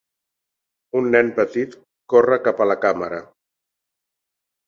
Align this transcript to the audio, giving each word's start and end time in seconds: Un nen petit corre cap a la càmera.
Un 1.01 1.09
nen 1.15 1.27
petit 1.39 1.75
corre 2.13 2.39
cap 2.49 2.63
a 2.65 2.67
la 2.71 2.77
càmera. 2.87 3.19